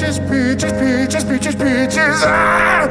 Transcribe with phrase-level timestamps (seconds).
[0.00, 2.24] Peaches, peaches, peaches, peaches, peaches, peaches.
[2.24, 2.88] Ah,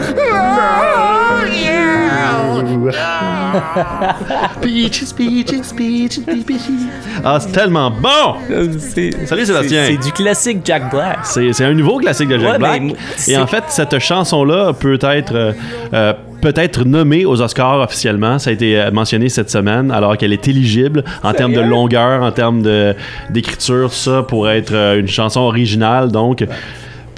[1.41, 2.63] oh, yeah.
[4.62, 6.70] Peaches, peaches, peaches, peaches.
[7.23, 8.36] Ah, c'est tellement bon!
[8.80, 9.86] C'est- Salut, Sébastien.
[9.88, 11.20] C'est du classique Jack Black.
[11.23, 12.81] C'est c'est un nouveau classique de Jack Ouais, Black.
[13.28, 15.53] Et en fait, cette chanson-là peut être euh,
[15.94, 18.38] euh, peut-être nommée aux Oscars officiellement.
[18.39, 22.22] Ça a été euh, mentionné cette semaine, alors qu'elle est éligible en termes de longueur,
[22.23, 22.94] en termes de-
[23.31, 26.12] d'écriture, tout ça, pour être une chanson originale.
[26.12, 26.45] Donc.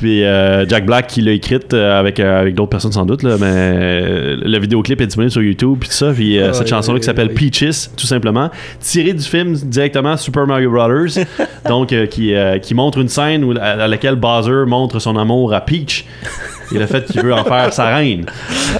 [0.01, 3.21] Puis euh, Jack Black qui l'a écrite euh, avec, euh, avec d'autres personnes sans doute,
[3.21, 6.11] là, mais le vidéoclip est disponible sur YouTube puis tout ça.
[6.11, 7.29] Puis cette chanson-là qui s'appelle.
[7.35, 11.23] Peaches, tout simplement, tirée du film directement Super Mario Brothers,
[11.69, 15.61] donc qui, qui montre une scène où, à, à laquelle Bowser montre son amour à
[15.61, 16.05] Peach
[16.73, 18.25] et le fait qu'il veut en faire sa reine.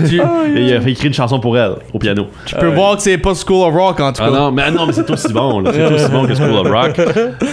[0.07, 0.17] Tu,
[0.55, 2.27] Et il a fait écrire une chanson pour elle au piano.
[2.45, 4.29] tu peux voir que c'est pas School of Rock en tout cas.
[4.29, 5.59] Ah non, mais non, mais c'est aussi bon.
[5.59, 5.71] là.
[5.73, 7.01] C'est aussi bon que School of Rock.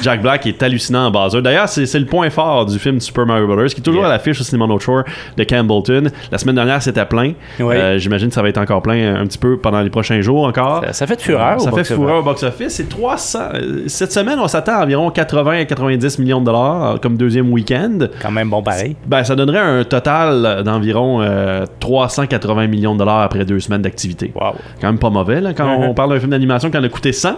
[0.02, 1.42] Jack Black est hallucinant en Bowser.
[1.42, 3.64] D'ailleurs, c'est c'est le point fort du film Super Mario Bros.
[3.66, 5.02] qui est toujours à l'affiche au cinéma North Shore
[5.36, 6.04] de Campbellton.
[6.30, 7.32] La semaine dernière, c'était plein.
[7.60, 7.74] Oui.
[7.74, 10.44] Euh, J'imagine que ça va être encore plein un petit peu pendant les prochains jours
[10.44, 10.82] encore.
[10.86, 11.56] Ça, ça fait de fureur.
[11.56, 11.96] au Ça fait box-office.
[11.96, 12.68] fureur au box-office.
[12.74, 13.38] C'est 300.
[13.54, 17.16] euh, Cette semaine, on s'attend à environ 80 à 90 millions de dollars euh, comme
[17.16, 17.98] deuxième week-end.
[18.22, 18.96] Quand même bon pareil.
[19.06, 20.27] Ben, ça donnerait un total
[20.64, 24.32] d'environ euh, 380 millions de dollars après deux semaines d'activité.
[24.34, 24.54] Wow.
[24.80, 27.12] Quand même pas mauvais, là, quand on parle d'un film d'animation qui en a coûté
[27.12, 27.36] 100.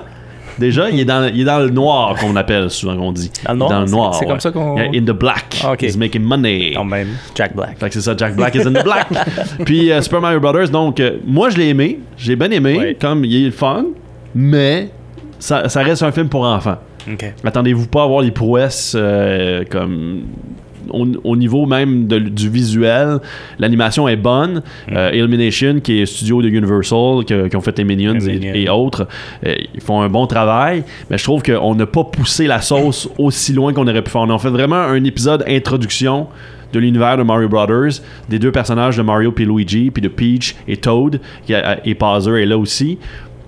[0.58, 3.30] Déjà, il est dans, il est dans le noir, qu'on appelle souvent, qu'on dit.
[3.46, 3.70] Dans le noir?
[3.70, 4.14] Dans le C'est- noir.
[4.14, 5.62] c'est comme ça qu'on- In the black.
[5.64, 5.72] Ah.
[5.80, 6.72] He's making money.
[6.74, 7.78] Quand même, Jack Black.
[7.78, 9.06] Fait que c'est ça, Jack Black is in the black.
[9.64, 13.24] Puis euh, Super Mario Brothers, donc, euh, moi je l'ai aimé, j'ai bien aimé, comme
[13.24, 13.86] il est fun,
[14.34, 14.90] mais
[15.39, 16.77] ça, ça reste un film pour enfants.
[17.11, 17.33] OK.
[17.42, 20.24] Attendez-vous pas à voir les prouesses euh, comme
[20.91, 23.18] au, au niveau même de- du visuel,
[23.58, 24.63] l'animation est bonne.
[24.92, 28.14] Euh, Illumination, qui est studio de Universal, que- qui ont fait les Minions
[28.55, 29.07] et, et autres,
[29.46, 30.85] euh, ils font un bon travail.
[31.11, 34.23] Mais je trouve qu'on n'a pas poussé la sauce aussi loin qu'on aurait pu faire.
[34.23, 36.27] On a fait vraiment un épisode introduction
[36.73, 40.55] de l'univers de Mario Brothers, des deux personnages de Mario puis Luigi, puis de Peach
[40.68, 41.20] et Toad,
[41.52, 42.97] a- et Bowser est là aussi.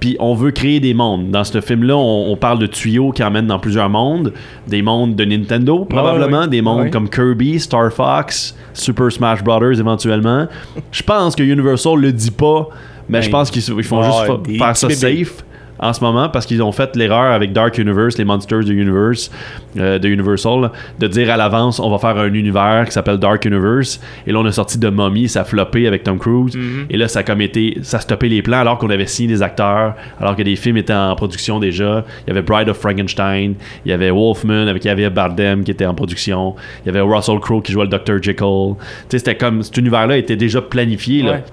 [0.03, 1.31] Puis on veut créer des mondes.
[1.31, 4.33] Dans ce film-là, on, on parle de tuyaux qui emmènent dans plusieurs mondes.
[4.67, 6.49] Des mondes de Nintendo, probablement.
[6.49, 10.49] Des mondes comme Kirby, Star Fox, Super Smash Brothers, éventuellement.
[10.91, 12.67] Je pense que Universal le dit pas,
[13.09, 15.25] mais Ben, je pense qu'ils ils font juste fa- faire ça bébés.
[15.25, 15.45] safe
[15.83, 19.31] en ce moment parce qu'ils ont fait l'erreur avec Dark Universe, les Monsters de Universe,
[19.77, 23.45] euh, de Universal, de dire à l'avance on va faire un univers qui s'appelle Dark
[23.45, 24.01] Universe.
[24.27, 26.57] Et là on a sorti de Mummy, ça a floppé avec Tom Cruise.
[26.57, 26.87] Mm-hmm.
[26.89, 29.29] Et là ça a comme été, ça a stoppé les plans alors qu'on avait signé
[29.29, 32.05] des acteurs, alors que des films étaient en production déjà.
[32.27, 33.55] Il y avait Bride of Frankenstein,
[33.85, 36.55] il y avait Wolfman avec Javier Bardem qui était en production,
[36.85, 38.75] il y avait Russell Crowe qui jouait le Dr Jekyll.
[38.79, 41.33] Tu sais c'était comme cet univers-là était déjà planifié là.
[41.33, 41.45] Ouais.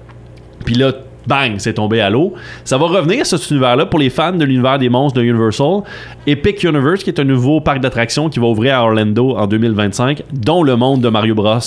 [0.64, 0.92] Puis là,
[1.30, 2.34] bang, c'est tombé à l'eau.
[2.64, 5.82] Ça va revenir, cet univers-là, pour les fans de l'univers des monstres de Universal.
[6.26, 10.22] Epic Universe, qui est un nouveau parc d'attractions qui va ouvrir à Orlando en 2025,
[10.32, 11.58] dont le monde de Mario Bros.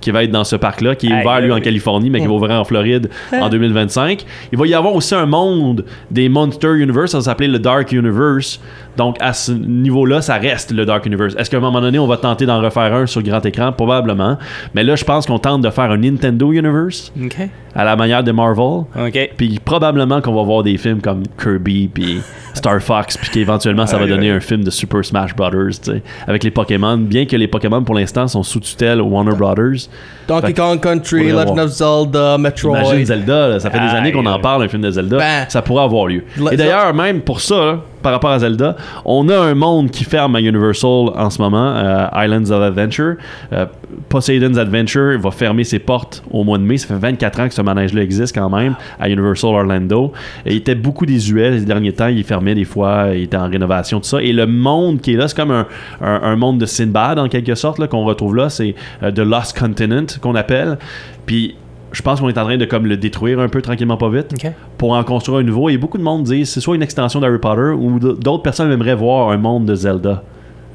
[0.00, 1.60] qui va être dans ce parc-là, qui est ouvert, lui, en.
[1.60, 4.24] Californie, mais qui va ouvrir en Floride en 2025.
[4.52, 7.90] Il va y avoir aussi un monde des Monster Universe, ça va s'appeler le Dark
[7.90, 8.60] Universe.
[8.96, 11.34] Donc, à ce niveau-là, ça reste le Dark Universe.
[11.38, 13.72] Est-ce qu'à un moment donné, on va tenter d'en refaire un sur grand écran?
[13.72, 14.38] Probablement.
[14.74, 17.36] Mais là, je pense qu'on tente de faire un Nintendo Universe OK.
[17.74, 18.84] à la manière de Marvel.
[18.98, 19.30] OK.
[19.36, 22.20] Puis probablement qu'on va voir des films comme Kirby puis
[22.54, 26.02] Star Fox puis qu'éventuellement ça va donner un film de Super Smash Brothers, tu sais,
[26.26, 29.88] avec les Pokémon, bien que les Pokémon pour l'instant sont sous tutelle Warner Brothers.
[30.26, 32.80] Donkey Kong Country, Legend of Zelda, Metroid.
[32.80, 35.44] Imagine Zelda, là, ça fait des années qu'on en parle un film de Zelda, Ben.
[35.48, 36.24] ça pourrait avoir lieu.
[36.50, 40.04] Et d'ailleurs même pour ça, là, par rapport à Zelda, on a un monde qui
[40.04, 43.14] ferme à Universal en ce moment, euh, Islands of Adventure.
[43.52, 43.66] Euh,
[44.08, 46.76] Poseidon's Adventure va fermer ses portes au mois de mai.
[46.78, 50.12] Ça fait 24 ans que ce manège-là existe quand même à Universal Orlando.
[50.44, 52.08] Et il était beaucoup désuet les derniers temps.
[52.08, 54.22] Il fermait des fois, il était en rénovation, tout ça.
[54.22, 55.66] Et le monde qui est là, c'est comme un,
[56.00, 58.48] un- monde de Sinbad en quelque sorte qu'on retrouve là.
[58.50, 60.78] C'est euh, The Lost Continent qu'on appelle.
[61.24, 61.56] Puis
[61.96, 64.34] je pense qu'on est en train de comme le détruire un peu tranquillement pas vite
[64.76, 65.70] pour en construire un nouveau.
[65.70, 68.94] Et beaucoup de monde disent c'est soit une extension d'Harry Potter ou d'autres personnes aimeraient
[68.94, 70.22] voir un monde de Zelda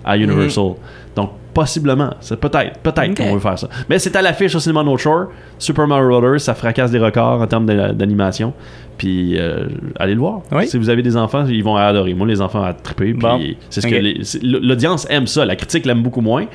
[0.03, 0.71] à Universal.
[1.15, 2.13] Donc Possiblement.
[2.21, 3.68] C'est peut-être, peut-être qu'on veut faire ça.
[3.89, 5.27] Mais c'est à l'affiche au cinéma North Shore.
[5.57, 8.53] Super Mario Brothers, ça fracasse des records en termes d'animation.
[8.98, 9.65] Puis euh,
[9.98, 10.42] allez le voir.
[10.51, 10.68] Oui.
[10.68, 12.13] Si vous avez des enfants, ils vont adorer.
[12.13, 13.13] Moi, les enfants vont triper.
[13.13, 13.39] Bon.
[13.71, 15.44] c'est ce que l'audience aime ça.
[15.44, 16.45] La critique l'aime beaucoup moins.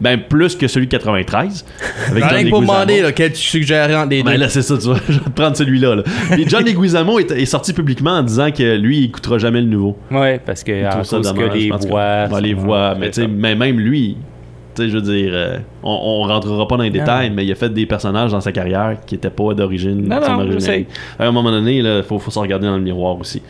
[0.00, 1.64] Ben plus que celui de 93.
[2.10, 4.30] Avec John Rien que pour demander, là, quel tu suggérais entre les deux.
[4.30, 4.96] Ben là, c'est ça, tu vois.
[5.08, 5.96] Je vais te prendre celui-là.
[5.96, 6.02] Là.
[6.30, 9.66] Puis John Leguizamo est, est sorti publiquement en disant que lui, il écoutera jamais le
[9.66, 9.98] nouveau.
[10.10, 11.50] Ouais, parce que à ça cause dommage.
[11.50, 12.26] que les en voix.
[12.30, 12.94] Ouais, les voix.
[12.98, 13.26] Mais, ça.
[13.28, 14.16] mais même lui,
[14.80, 15.90] tu sais, je veux dire, euh, on,
[16.24, 17.36] on rentrera pas dans les détails, Non.
[17.36, 20.06] mais il a fait des personnages dans sa carrière qui étaient pas d'origine.
[20.08, 20.86] Non, de son non, je originalité.
[20.92, 21.22] sais.
[21.24, 23.42] À un moment donné, il faut, faut se regarder dans le miroir aussi.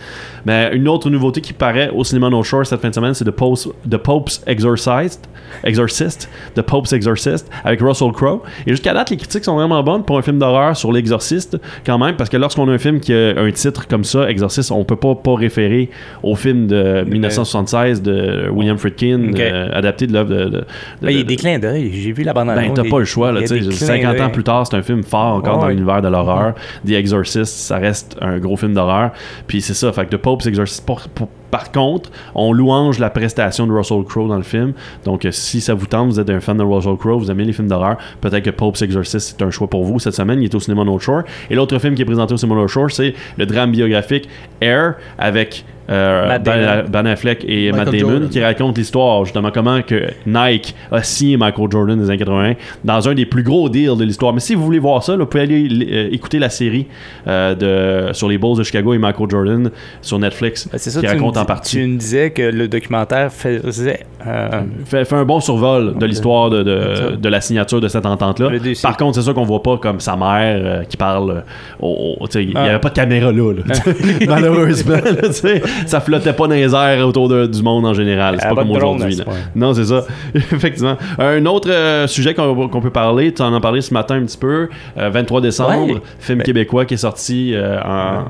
[0.46, 3.24] Mais une autre nouveauté qui paraît au cinéma No Shore cette fin de semaine, c'est
[3.24, 5.28] The, Pope's- The Pope's Exorcist,
[5.64, 8.42] Exorcist, The Pope's Exorcist, avec Russell Crowe.
[8.66, 11.98] Et jusqu'à date, les critiques sont vraiment bonnes pour un film d'horreur sur l'exorciste, quand
[11.98, 14.84] même, parce que lorsqu'on a un film qui a un titre comme ça, Exorcist, on
[14.84, 15.90] peut pas, pas référer
[16.22, 19.40] au film de 1976 de William Friedkin, Ok.
[19.40, 20.64] euh, adapté de l'œuvre de, de-
[21.02, 21.90] de- Ben, il y a de- des clins d'œil.
[21.92, 24.44] J'ai vu la bande ben, t'as pas le choix, là, tu sais, 50 ans plus
[24.44, 26.54] tard, c'est un film fort encore dans l'univers de l'horreur.
[26.86, 29.10] The Exorcist, ça reste un gros film d'horreur.
[29.46, 30.84] Puis c'est ça, fait que The Pope's Exorcist.
[30.86, 34.72] pour- pour- par contre, on louange la prestation de Russell Crowe dans le film.
[35.04, 37.42] Donc, euh, si ça vous tente, vous êtes un fan de Russell Crowe, vous aimez
[37.44, 40.40] les films d'horreur, peut-être que Pope's Exorcist c'est un choix pour vous cette semaine.
[40.40, 41.22] Il est au cinéma North Shore.
[41.50, 44.28] Et l'autre film qui est présenté au cinéma North Shore, c'est le drame biographique
[44.60, 46.84] Air avec euh, Matt ben.
[46.88, 48.28] Ben Affleck et Michael Matt Damon Jordan.
[48.28, 52.52] qui raconte l'histoire justement comment que Nike a signé Michael Jordan des années 80
[52.84, 54.32] dans un des plus gros deals de l'histoire.
[54.32, 56.86] Mais si vous voulez voir ça, là, vous pouvez aller euh, écouter la série
[57.26, 59.70] euh, de, sur les Bulls de Chicago et Michael Jordan
[60.02, 61.76] sur Netflix Ben, c'est ça, qui raconte en partie.
[61.78, 64.00] Tu me disais que le documentaire faisait.
[64.26, 64.48] euh,
[64.84, 66.62] Fait, fait un bon survol de l'histoire de,
[67.16, 68.50] de, la signature de cette entente-là.
[68.82, 71.42] Par contre, c'est ça qu'on voit pas comme sa mère euh, qui parle.
[71.82, 72.62] euh, Il n'y Ah.
[72.64, 73.52] avait pas de caméra là.
[73.52, 73.74] là.
[74.26, 77.94] Malheureusement, là, tu sais, ça flottait pas dans les airs autour de- du monde en
[77.94, 78.36] général.
[78.38, 79.20] C'est Ah, pas comme aujourd'hui.
[79.54, 80.04] Non, c'est ça.
[80.34, 80.96] Effectivement.
[81.18, 84.38] Un autre euh, sujet qu'on peut parler, tu en as parlé ce matin un petit
[84.38, 84.68] peu.
[84.98, 86.02] euh, 23 décembre, Ouais.
[86.18, 88.24] film Ben- québécois qui est sorti euh, en,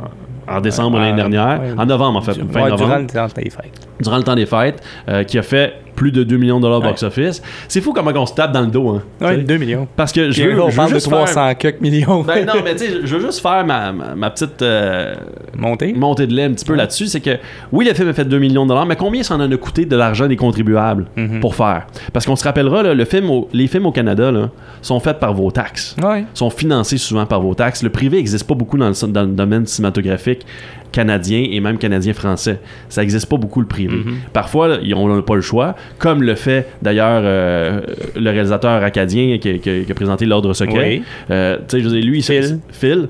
[0.57, 1.61] en décembre l'année dernière.
[1.61, 1.75] ouais.
[1.79, 2.33] En novembre, en fait.
[2.35, 3.89] fin novembre durant le temps des fêtes.
[4.01, 6.81] durant le temps des fêtes, euh, qui a fait plus de 2 millions de dollars
[6.81, 7.43] box-office.
[7.69, 8.89] C'est fou comment on se tape dans le dos.
[8.89, 9.47] Hein, Ouais, tu sais.
[9.47, 9.87] 2 millions.
[9.97, 11.25] Parce que je veux, on je veux parle de juste faire...
[11.25, 12.23] 300 quelques millions.
[12.23, 15.15] Ben non, mais tu sais, je veux juste faire ma, ma, ma petite euh,
[15.59, 15.93] Monté.
[15.93, 17.07] montée de lait un petit peu là-dessus.
[17.09, 17.37] C'est que,
[17.71, 19.85] oui, le film a fait 2 millions de dollars, mais combien ça en a coûté
[19.85, 21.41] de l'argent des contribuables Mhm.
[21.41, 21.87] pour faire?
[22.15, 24.49] Parce qu'on se rappellera, là, le film au- les films au Canada là,
[24.81, 26.25] sont faits par vos taxes Ouais.
[26.33, 27.83] sont financés souvent par vos taxes.
[27.83, 30.47] Le privé n'existe pas beaucoup dans le, dans le domaine cinématographique
[30.93, 32.61] canadien et même canadien-français.
[32.89, 33.97] Ça n'existe pas beaucoup le privé.
[33.97, 34.17] Mhm.
[34.33, 37.81] Parfois, on n'a pas le choix, comme le fait d'ailleurs euh,
[38.17, 40.99] le réalisateur acadien qui, qui- qui a présenté l'ordre secret.
[40.99, 41.03] Oui.
[41.31, 42.59] Euh, tu sais, je veux dire, lui, Phil.
[42.71, 43.09] Phil,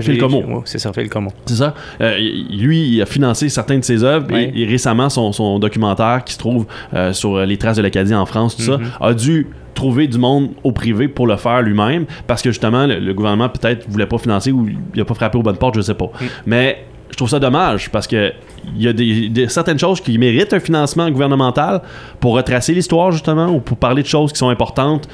[0.00, 0.62] Phil Como.
[0.64, 1.30] C'est ça, Phil Como.
[1.46, 1.74] c'est ça.
[2.00, 6.22] Euh, lui, il a financé certaines de ses œuvres et, et récemment, son, son documentaire
[6.24, 8.84] qui se trouve euh, sur les traces de l'Acadie en France, tout ça, Mhm.
[9.00, 12.98] a dû trouver du monde au privé pour le faire lui-même parce que justement, le,
[12.98, 15.82] le gouvernement peut-être voulait pas financer ou il a pas frappé aux bonnes portes, je
[15.82, 16.10] sais pas.
[16.46, 16.78] Mais
[17.16, 18.30] je trouve ça dommage parce que
[18.76, 21.80] il y a des, des- certaines choses qui méritent un financement gouvernemental
[22.20, 25.08] pour retracer l'histoire justement ou pour parler de choses qui sont importantes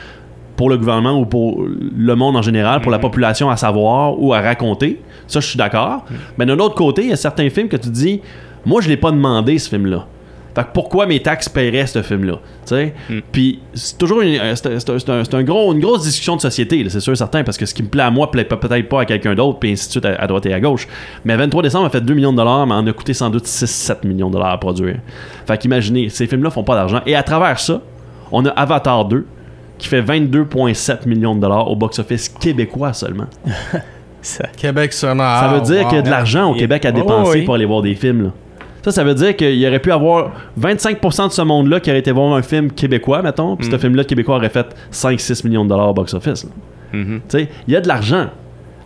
[0.56, 4.34] pour le gouvernement ou pour le monde en général, pour la population à savoir ou
[4.34, 5.00] à raconter.
[5.28, 6.04] Ça, je suis d'accord.
[6.38, 8.20] Mais d'un autre côté, il y a certains films que tu dis,
[8.66, 10.06] moi, je l'ai pas demandé, ce film-là.
[10.54, 12.34] Fait que pourquoi mes taxes paieraient ce film-là?
[12.34, 12.40] Tu
[12.75, 12.94] sais?
[13.32, 16.02] Puis c'est toujours une, c'est un- c'est un- c'est un- c'est un gros, une grosse
[16.02, 18.10] discussion de société, là, c'est sûr et certain, parce que ce qui me plaît à
[18.10, 20.52] moi plaît peut-être pas à quelqu'un d'autre, puis ainsi de suite à, à droite et
[20.52, 20.87] à gauche.
[21.25, 23.46] Mais 23 décembre a fait 2 millions de dollars, mais en a coûté sans doute
[23.46, 24.96] 6-7 millions de dollars à produire.
[25.46, 27.00] Fait qu'imaginez, ces films-là font pas d'argent.
[27.06, 27.81] Et à travers ça,
[28.31, 29.25] on a Avatar 2,
[29.78, 33.26] qui fait 22,7 millions de dollars au box-office québécois seulement.
[34.20, 35.24] Ça- Québec seulement.
[35.24, 35.88] Ça Ah, veut dire wow.
[35.88, 37.44] qu'il y a de l'argent au Québec à Oh, dépenser oui.
[37.44, 38.24] pour aller voir des films.
[38.24, 38.31] là.
[38.82, 42.10] Ça, ça veut dire qu'il aurait pu avoir 25% de ce monde-là qui aurait été
[42.12, 43.79] voir un film québécois, mettons, puis ce Mm.
[43.79, 46.46] film-là québécois aurait fait 5-6 millions de dollars au box-office.
[46.93, 47.20] Mhm.
[47.29, 48.27] Sais, il y a de l'argent.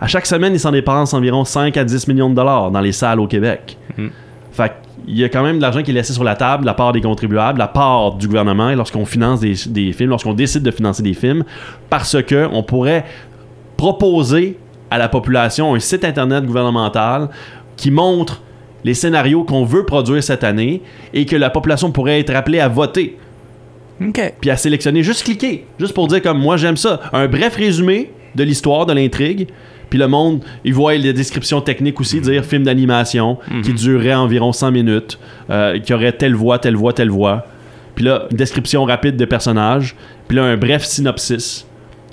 [0.00, 2.92] À chaque semaine, ils s'en dépensent environ 5 à 10 millions de dollars dans les
[2.92, 3.78] salles au Québec.
[3.96, 4.10] Mhm.
[4.52, 4.72] Fait
[5.08, 6.74] il y a quand même de l'argent qui est laissé sur la table, de la
[6.74, 10.62] part des contribuables, de la part du gouvernement, lorsqu'on finance des, des films, lorsqu'on décide
[10.62, 11.44] de financer des films,
[11.90, 13.04] parce que on pourrait
[13.76, 14.58] proposer
[14.90, 17.28] à la population un site internet gouvernemental
[17.76, 18.42] qui montre
[18.86, 20.80] les scénarios qu'on veut produire cette année
[21.12, 23.18] et que la population pourrait être appelée à voter
[24.00, 24.34] OK.
[24.40, 28.12] puis à sélectionner, juste cliquer, juste pour dire comme moi j'aime ça, un bref résumé
[28.36, 29.48] de l'histoire, de l'intrigue,
[29.90, 34.52] puis le monde, il voit les descriptions techniques aussi, dire film d'animation qui durerait environ
[34.52, 35.18] 100 minutes,
[35.50, 37.44] euh, qui aurait telle voix, telle voix, telle voix,
[37.96, 39.96] puis là, une description rapide des personnages,
[40.28, 41.66] puis là, un bref synopsis.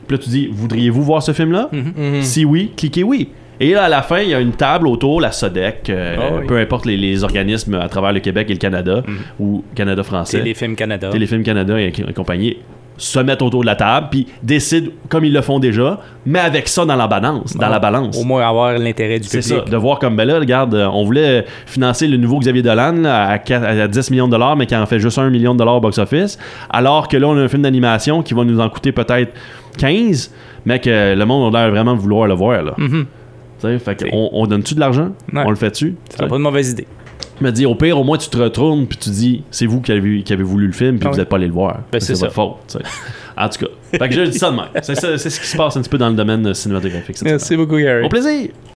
[0.07, 1.69] Puis là, tu dis, voudriez-vous voir ce film-là?
[1.71, 2.21] Mhm.
[2.21, 3.29] Si oui, cliquez oui.
[3.59, 6.35] Et là, à la fin, il y a une table autour, la SODEC, euh, Ah
[6.39, 6.47] oui.
[6.47, 9.03] peu importe les, les organismes à travers le Québec et le Canada,
[9.39, 10.39] ou Canada français.
[10.39, 11.09] Téléfilm Canada.
[11.09, 12.57] Téléfilm Canada et, et compagnie
[12.95, 16.67] se mettent autour de la table, puis décident comme ils le font déjà, mais avec
[16.67, 17.57] ça dans la balance.
[17.57, 18.15] Dans la balance.
[18.19, 19.63] Au moins avoir l'intérêt du C'est public.
[19.65, 23.03] ça, de voir comme, ben là, regarde, euh, on voulait financer le nouveau Xavier Dolan
[23.05, 25.59] à, 4 à 10 millions de dollars, mais qui en fait juste 1 million de
[25.59, 26.37] dollars au box-office,
[26.69, 29.33] alors que là, on a un film d'animation qui va nous en coûter peut-être
[29.79, 30.31] 15,
[30.65, 32.73] mais que le monde a l'air vraiment de vouloir le voir, là.
[32.77, 33.05] Mhm.
[33.79, 35.11] Fait qu'on on donne-tu de l'argent?
[35.31, 35.43] Ouais.
[35.45, 35.95] On le fait-tu?
[36.09, 36.87] C'est pas une mauvaise idée.
[37.39, 39.81] Je me dis, au pire, au moins, tu te retournes puis tu dis, c'est vous
[39.81, 41.79] qui avez, qui avez voulu le film puis Ah vous n'êtes pas allé le voir.
[41.91, 42.77] Ben, c'est votre faute.
[43.37, 43.71] en tout cas.
[43.97, 44.65] Fait que je dis ça de même.
[44.81, 47.17] C'est ce qui se passe un petit peu dans le domaine cinématographique.
[47.17, 47.33] cette semaine.
[47.33, 48.05] Merci beaucoup, Gary.
[48.05, 48.49] Au plaisir!